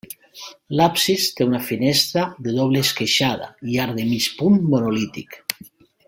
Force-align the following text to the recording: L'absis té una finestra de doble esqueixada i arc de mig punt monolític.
L'absis 0.79 1.25
té 1.39 1.47
una 1.49 1.59
finestra 1.65 2.23
de 2.47 2.55
doble 2.57 2.81
esqueixada 2.87 3.49
i 3.73 3.77
arc 3.87 3.93
de 4.01 4.07
mig 4.13 4.31
punt 4.41 4.57
monolític. 4.75 5.37